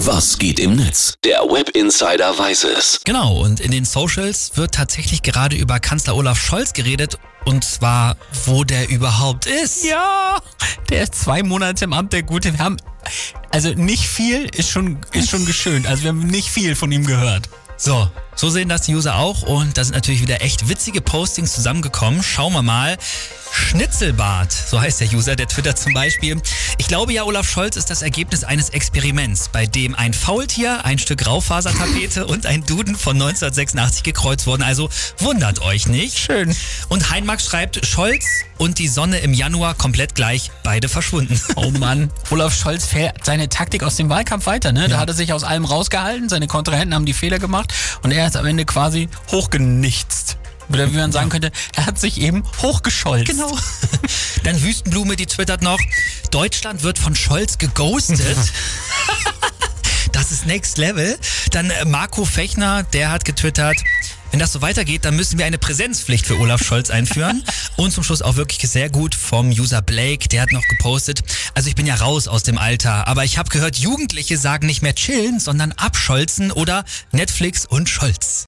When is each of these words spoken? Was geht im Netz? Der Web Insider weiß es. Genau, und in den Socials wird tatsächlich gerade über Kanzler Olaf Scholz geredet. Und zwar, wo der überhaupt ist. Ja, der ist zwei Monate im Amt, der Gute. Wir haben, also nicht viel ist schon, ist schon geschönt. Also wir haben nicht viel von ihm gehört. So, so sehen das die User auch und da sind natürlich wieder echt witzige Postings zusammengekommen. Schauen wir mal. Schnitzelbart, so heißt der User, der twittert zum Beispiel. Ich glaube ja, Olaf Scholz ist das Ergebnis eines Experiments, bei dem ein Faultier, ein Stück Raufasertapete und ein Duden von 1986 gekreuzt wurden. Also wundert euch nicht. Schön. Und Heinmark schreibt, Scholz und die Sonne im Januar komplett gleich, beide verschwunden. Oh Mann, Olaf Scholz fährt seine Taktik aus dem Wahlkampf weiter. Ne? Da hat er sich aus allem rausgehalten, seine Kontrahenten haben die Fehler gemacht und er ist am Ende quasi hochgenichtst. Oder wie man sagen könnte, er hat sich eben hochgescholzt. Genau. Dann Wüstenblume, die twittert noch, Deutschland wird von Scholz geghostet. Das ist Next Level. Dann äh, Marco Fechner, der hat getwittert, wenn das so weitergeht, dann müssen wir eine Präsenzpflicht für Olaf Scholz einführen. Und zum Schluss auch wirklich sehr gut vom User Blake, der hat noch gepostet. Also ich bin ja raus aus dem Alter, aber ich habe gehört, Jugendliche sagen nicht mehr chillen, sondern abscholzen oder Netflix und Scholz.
Was 0.00 0.38
geht 0.38 0.60
im 0.60 0.76
Netz? 0.76 1.14
Der 1.24 1.40
Web 1.40 1.70
Insider 1.70 2.38
weiß 2.38 2.64
es. 2.64 3.00
Genau, 3.04 3.40
und 3.40 3.60
in 3.60 3.70
den 3.70 3.86
Socials 3.86 4.52
wird 4.54 4.74
tatsächlich 4.74 5.22
gerade 5.22 5.56
über 5.56 5.80
Kanzler 5.80 6.16
Olaf 6.16 6.38
Scholz 6.38 6.74
geredet. 6.74 7.18
Und 7.46 7.64
zwar, 7.64 8.16
wo 8.44 8.62
der 8.62 8.90
überhaupt 8.90 9.46
ist. 9.46 9.84
Ja, 9.84 10.38
der 10.90 11.04
ist 11.04 11.14
zwei 11.14 11.42
Monate 11.42 11.86
im 11.86 11.94
Amt, 11.94 12.12
der 12.12 12.22
Gute. 12.22 12.52
Wir 12.52 12.58
haben, 12.58 12.76
also 13.50 13.70
nicht 13.70 14.06
viel 14.06 14.44
ist 14.54 14.68
schon, 14.68 14.98
ist 15.12 15.30
schon 15.30 15.46
geschönt. 15.46 15.86
Also 15.86 16.02
wir 16.02 16.10
haben 16.10 16.26
nicht 16.26 16.50
viel 16.50 16.74
von 16.74 16.92
ihm 16.92 17.06
gehört. 17.06 17.48
So, 17.78 18.08
so 18.36 18.50
sehen 18.50 18.68
das 18.68 18.82
die 18.82 18.94
User 18.94 19.16
auch 19.16 19.42
und 19.42 19.76
da 19.76 19.84
sind 19.84 19.94
natürlich 19.94 20.22
wieder 20.22 20.42
echt 20.42 20.68
witzige 20.68 21.00
Postings 21.00 21.54
zusammengekommen. 21.54 22.22
Schauen 22.22 22.52
wir 22.52 22.62
mal. 22.62 22.96
Schnitzelbart, 23.52 24.52
so 24.52 24.80
heißt 24.80 25.00
der 25.00 25.08
User, 25.12 25.34
der 25.34 25.48
twittert 25.48 25.78
zum 25.78 25.94
Beispiel. 25.94 26.40
Ich 26.76 26.88
glaube 26.88 27.12
ja, 27.12 27.24
Olaf 27.24 27.48
Scholz 27.48 27.76
ist 27.76 27.88
das 27.88 28.02
Ergebnis 28.02 28.44
eines 28.44 28.68
Experiments, 28.70 29.48
bei 29.48 29.66
dem 29.66 29.94
ein 29.94 30.12
Faultier, 30.12 30.84
ein 30.84 30.98
Stück 30.98 31.26
Raufasertapete 31.26 32.26
und 32.26 32.44
ein 32.44 32.66
Duden 32.66 32.96
von 32.96 33.14
1986 33.14 34.02
gekreuzt 34.02 34.46
wurden. 34.46 34.62
Also 34.62 34.90
wundert 35.18 35.62
euch 35.62 35.86
nicht. 35.86 36.18
Schön. 36.18 36.54
Und 36.88 37.10
Heinmark 37.10 37.40
schreibt, 37.40 37.86
Scholz 37.86 38.24
und 38.58 38.78
die 38.78 38.88
Sonne 38.88 39.18
im 39.18 39.32
Januar 39.32 39.74
komplett 39.74 40.14
gleich, 40.14 40.50
beide 40.62 40.88
verschwunden. 40.88 41.40
Oh 41.56 41.70
Mann, 41.70 42.10
Olaf 42.30 42.54
Scholz 42.54 42.84
fährt 42.84 43.24
seine 43.24 43.48
Taktik 43.48 43.82
aus 43.82 43.96
dem 43.96 44.10
Wahlkampf 44.10 44.44
weiter. 44.46 44.72
Ne? 44.72 44.88
Da 44.88 44.98
hat 44.98 45.08
er 45.08 45.14
sich 45.14 45.32
aus 45.32 45.42
allem 45.42 45.64
rausgehalten, 45.64 46.28
seine 46.28 46.46
Kontrahenten 46.48 46.94
haben 46.94 47.06
die 47.06 47.14
Fehler 47.14 47.38
gemacht 47.38 47.72
und 48.02 48.12
er 48.12 48.25
ist 48.26 48.36
am 48.36 48.46
Ende 48.46 48.64
quasi 48.64 49.08
hochgenichtst. 49.30 50.36
Oder 50.68 50.92
wie 50.92 50.96
man 50.96 51.12
sagen 51.12 51.28
könnte, 51.28 51.52
er 51.76 51.86
hat 51.86 51.98
sich 51.98 52.20
eben 52.20 52.42
hochgescholzt. 52.60 53.26
Genau. 53.26 53.56
Dann 54.42 54.60
Wüstenblume, 54.60 55.16
die 55.16 55.26
twittert 55.26 55.62
noch, 55.62 55.78
Deutschland 56.30 56.82
wird 56.82 56.98
von 56.98 57.14
Scholz 57.14 57.58
geghostet. 57.58 58.20
Das 60.12 60.32
ist 60.32 60.46
Next 60.46 60.78
Level. 60.78 61.18
Dann 61.50 61.68
äh, 61.68 61.84
Marco 61.84 62.24
Fechner, 62.24 62.84
der 62.84 63.10
hat 63.10 63.26
getwittert, 63.26 63.76
wenn 64.30 64.40
das 64.40 64.52
so 64.52 64.62
weitergeht, 64.62 65.04
dann 65.04 65.16
müssen 65.16 65.38
wir 65.38 65.46
eine 65.46 65.58
Präsenzpflicht 65.58 66.26
für 66.26 66.38
Olaf 66.38 66.62
Scholz 66.62 66.90
einführen. 66.90 67.42
Und 67.76 67.92
zum 67.92 68.04
Schluss 68.04 68.22
auch 68.22 68.36
wirklich 68.36 68.70
sehr 68.70 68.90
gut 68.90 69.14
vom 69.14 69.50
User 69.50 69.82
Blake, 69.82 70.28
der 70.28 70.42
hat 70.42 70.52
noch 70.52 70.66
gepostet. 70.68 71.22
Also 71.54 71.68
ich 71.68 71.74
bin 71.74 71.86
ja 71.86 71.94
raus 71.94 72.28
aus 72.28 72.42
dem 72.42 72.58
Alter, 72.58 73.06
aber 73.06 73.24
ich 73.24 73.38
habe 73.38 73.48
gehört, 73.50 73.76
Jugendliche 73.76 74.36
sagen 74.36 74.66
nicht 74.66 74.82
mehr 74.82 74.94
chillen, 74.94 75.40
sondern 75.40 75.72
abscholzen 75.72 76.52
oder 76.52 76.84
Netflix 77.12 77.66
und 77.66 77.88
Scholz. 77.88 78.44